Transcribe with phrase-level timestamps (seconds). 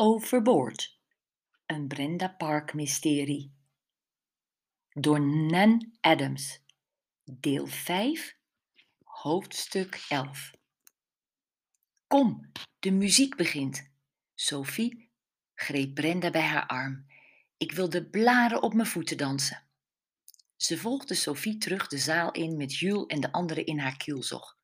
[0.00, 0.98] overboord.
[1.66, 3.54] Een Brenda Park mysterie.
[4.88, 6.64] Door Nan Adams.
[7.24, 8.36] Deel 5,
[9.02, 10.50] hoofdstuk 11.
[12.06, 13.90] Kom, de muziek begint.
[14.34, 15.10] Sophie
[15.54, 17.06] greep Brenda bij haar arm.
[17.56, 19.68] Ik wil de blaren op mijn voeten dansen.
[20.56, 24.59] Ze volgde Sophie terug de zaal in met Jules en de anderen in haar kielzog.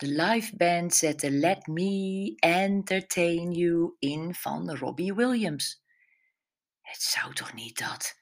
[0.00, 5.82] De live band zette Let Me Entertain You in van Robbie Williams.
[6.80, 8.18] Het zou toch niet dat?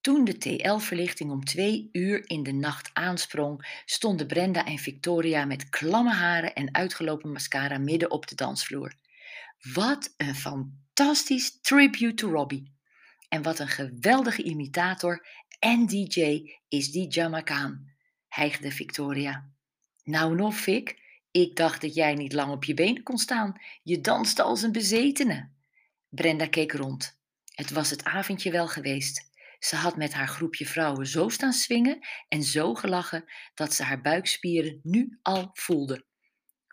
[0.00, 5.68] Toen de TL-verlichting om twee uur in de nacht aansprong, stonden Brenda en Victoria met
[5.68, 8.94] klamme haren en uitgelopen mascara midden op de dansvloer.
[9.72, 12.74] Wat een fantastisch tribute to Robbie.
[13.28, 15.26] En wat een geweldige imitator
[15.58, 17.90] en DJ is die Jamaican,
[18.28, 19.50] hijgde Victoria.
[20.04, 20.98] Nou nog, Vic,
[21.30, 23.60] ik dacht dat jij niet lang op je benen kon staan.
[23.82, 25.50] Je danste als een bezetene.
[26.08, 27.18] Brenda keek rond.
[27.54, 29.30] Het was het avondje wel geweest.
[29.58, 31.98] Ze had met haar groepje vrouwen zo staan swingen
[32.28, 36.06] en zo gelachen dat ze haar buikspieren nu al voelde.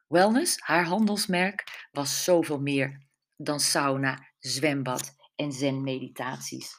[0.08, 6.74] Wellness, haar handelsmerk, was zoveel meer dan sauna, zwembad en zen-meditaties.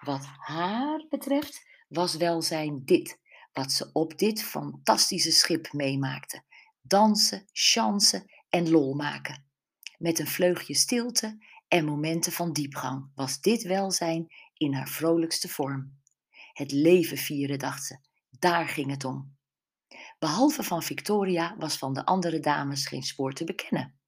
[0.00, 3.18] Wat haar betreft was welzijn dit,
[3.54, 6.42] wat ze op dit fantastische schip meemaakte:
[6.80, 9.44] dansen, chansen en lol maken.
[9.98, 11.38] Met een vleugje stilte
[11.68, 16.02] en momenten van diepgang was dit welzijn in haar vrolijkste vorm.
[16.52, 17.98] Het leven vieren, dacht ze,
[18.30, 19.36] daar ging het om.
[20.18, 23.98] Behalve van Victoria was van de andere dames geen spoor te bekennen.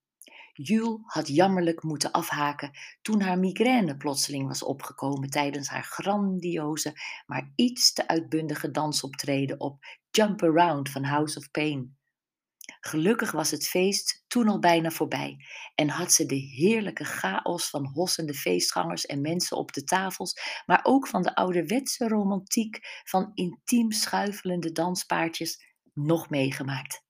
[0.56, 2.70] Jules had jammerlijk moeten afhaken
[3.02, 9.84] toen haar migraine plotseling was opgekomen tijdens haar grandioze, maar iets te uitbundige dansoptreden op
[10.10, 11.96] Jump Around van House of Pain.
[12.80, 15.36] Gelukkig was het feest toen al bijna voorbij
[15.74, 20.80] en had ze de heerlijke chaos van hossende feestgangers en mensen op de tafels, maar
[20.82, 27.04] ook van de ouderwetse romantiek van intiem schuifelende danspaardjes nog meegemaakt.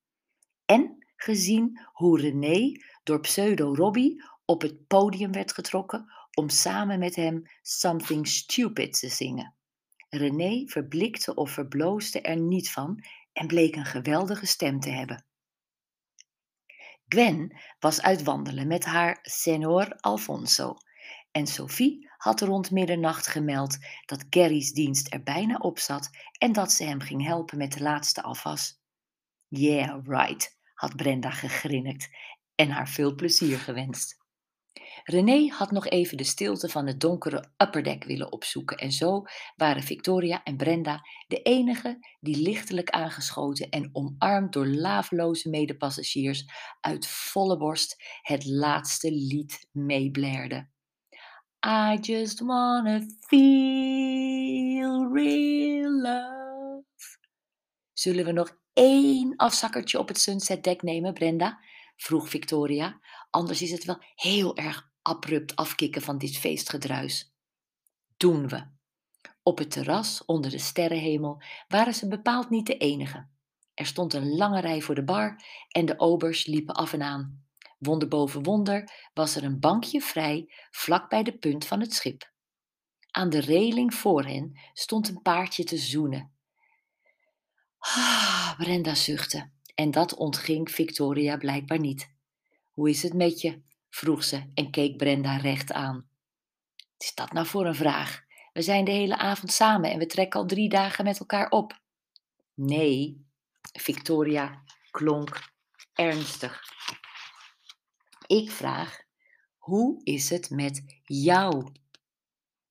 [0.64, 2.72] En gezien hoe René
[3.06, 9.08] door pseudo Robbie op het podium werd getrokken om samen met hem Something Stupid te
[9.08, 9.54] zingen.
[10.08, 15.24] René verblikte of verbloosde er niet van en bleek een geweldige stem te hebben.
[17.08, 20.76] Gwen was uit wandelen met haar senor Alfonso
[21.30, 26.72] en Sophie had rond middernacht gemeld dat Gary's dienst er bijna op zat en dat
[26.72, 28.80] ze hem ging helpen met de laatste afwas.
[29.48, 32.08] Yeah, right, had Brenda gegrinnikt
[32.56, 34.24] en haar veel plezier gewenst.
[35.04, 39.22] René had nog even de stilte van het donkere upperdeck willen opzoeken en zo
[39.56, 46.44] waren Victoria en Brenda de enigen die lichtelijk aangeschoten en omarmd door laveloze medepassagiers
[46.80, 50.70] uit volle borst het laatste lied meeblerden.
[51.66, 56.84] I just wanna feel real love.
[57.92, 61.58] Zullen we nog één afzakkertje op het sunset deck nemen, Brenda?
[61.96, 63.00] Vroeg Victoria.
[63.30, 67.34] Anders is het wel heel erg abrupt afkicken van dit feestgedruis.
[68.16, 68.66] Doen we.
[69.42, 73.28] Op het terras onder de sterrenhemel waren ze bepaald niet de enige.
[73.74, 77.44] Er stond een lange rij voor de bar en de obers liepen af en aan.
[77.78, 82.32] Wonder boven wonder was er een bankje vrij vlak bij de punt van het schip.
[83.10, 86.34] Aan de reling voor hen stond een paardje te zoenen.
[87.78, 92.10] Ah, Brenda zuchtte en dat ontging Victoria blijkbaar niet.
[92.72, 93.62] Hoe is het met je?
[93.90, 96.08] vroeg ze en keek Brenda recht aan.
[96.76, 98.24] Wat is dat nou voor een vraag?
[98.52, 101.80] We zijn de hele avond samen en we trekken al drie dagen met elkaar op.
[102.54, 103.26] Nee,
[103.72, 105.52] Victoria klonk
[105.94, 106.62] ernstig.
[108.26, 109.00] Ik vraag,
[109.58, 111.72] hoe is het met jou?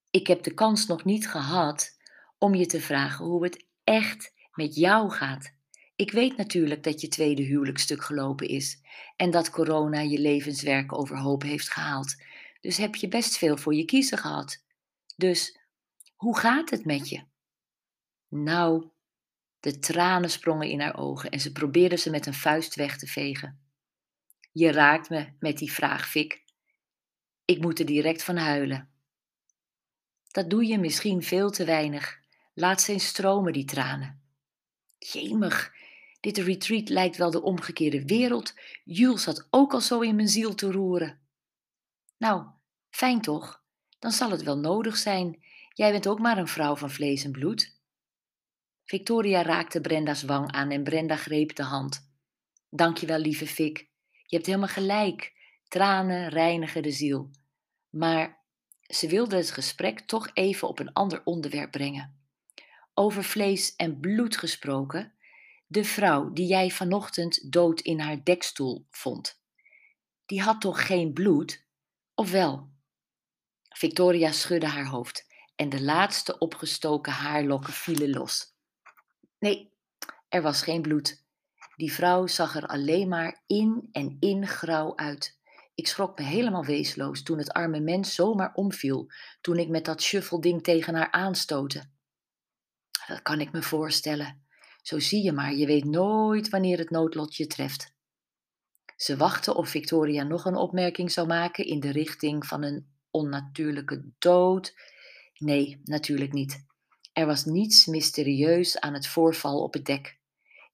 [0.10, 1.98] Ik heb de kans nog niet gehad
[2.38, 5.55] om je te vragen hoe het echt met jou gaat.
[5.96, 8.82] Ik weet natuurlijk dat je tweede huwelijkstuk gelopen is
[9.16, 12.16] en dat corona je levenswerk overhoop heeft gehaald.
[12.62, 14.64] Dus heb je best veel voor je kiezen gehad.
[15.16, 15.60] Dus
[16.16, 17.24] hoe gaat het met je?
[18.28, 18.90] Nou,
[19.60, 23.08] de tranen sprongen in haar ogen en ze probeerde ze met een vuist weg te
[23.08, 23.60] vegen.
[24.52, 26.44] Je raakt me met die vraag, Fik.
[27.46, 28.90] Ik moet er direct van huilen.
[30.32, 32.20] Dat doe je misschien veel te weinig.
[32.54, 34.22] Laat ze eens stromen, die tranen.
[34.98, 35.75] Jemig,
[36.26, 38.54] dit retreat lijkt wel de omgekeerde wereld.
[38.84, 41.20] Jules had ook al zo in mijn ziel te roeren.
[42.18, 42.46] Nou,
[42.90, 43.64] fijn toch?
[44.00, 45.44] Dan zal het wel nodig zijn.
[45.74, 47.80] Jij bent ook maar een vrouw van vlees en bloed.
[48.86, 52.12] Victoria raakte Brenda's wang aan en Brenda greep de hand.
[52.70, 53.78] Dankjewel, lieve Vic.
[54.12, 55.34] Je hebt helemaal gelijk.
[55.68, 57.30] Tranen reinigen de ziel.
[57.90, 58.38] Maar
[58.82, 62.20] ze wilde het gesprek toch even op een ander onderwerp brengen.
[62.94, 65.14] Over vlees en bloed gesproken,
[65.68, 69.42] de vrouw die jij vanochtend dood in haar dekstoel vond.
[70.26, 71.66] Die had toch geen bloed?
[72.14, 72.70] Of wel?
[73.70, 78.54] Victoria schudde haar hoofd en de laatste opgestoken haarlokken vielen los.
[79.40, 79.74] Nee,
[80.30, 81.24] er was geen bloed.
[81.76, 85.40] Die vrouw zag er alleen maar in en in grauw uit.
[85.76, 90.02] Ik schrok me helemaal weesloos toen het arme mens zomaar omviel, toen ik met dat
[90.02, 91.90] shuffelding tegen haar aanstootte.
[93.08, 94.45] Dat kan ik me voorstellen.
[94.86, 97.94] Zo zie je maar, je weet nooit wanneer het noodlot je treft.
[98.96, 104.12] Ze wachtte of Victoria nog een opmerking zou maken in de richting van een onnatuurlijke
[104.18, 104.74] dood.
[105.38, 106.66] Nee, natuurlijk niet.
[107.14, 110.20] Er was niets mysterieus aan het voorval op het dek.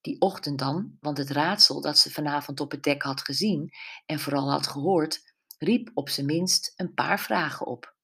[0.02, 3.72] Die ochtend dan, want het raadsel dat ze vanavond op het dek had gezien
[4.06, 7.96] en vooral had gehoord, riep op zijn minst een paar vragen op.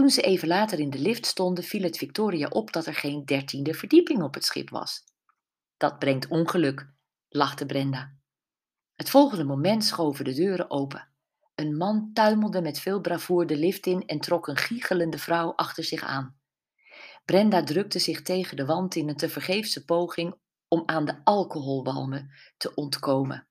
[0.00, 3.24] Toen ze even later in de lift stonden, viel het Victoria op dat er geen
[3.24, 5.04] dertiende verdieping op het schip was.
[5.76, 6.92] Dat brengt ongeluk,
[7.28, 8.16] lachte Brenda.
[8.94, 11.08] Het volgende moment schoven de deuren open.
[11.54, 15.84] Een man tuimelde met veel bravoer de lift in en trok een giechelende vrouw achter
[15.84, 16.40] zich aan.
[17.24, 20.34] Brenda drukte zich tegen de wand in een tevergeefse poging
[20.68, 23.48] om aan de alcoholwalmen te ontkomen.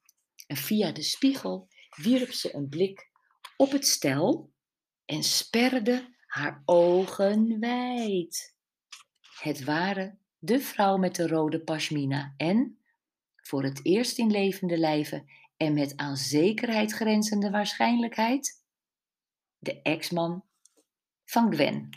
[0.48, 3.12] En via de spiegel wierp ze een blik
[3.57, 4.51] op het stel
[5.06, 8.55] en sperde haar ogen wijd.
[9.39, 12.79] Het waren de vrouw met de rode pashmina en,
[13.35, 15.25] voor het eerst in levende lijven
[15.57, 18.63] en met aan zekerheid grenzende waarschijnlijkheid,
[19.57, 20.43] de ex-man
[21.25, 21.89] van Gwen.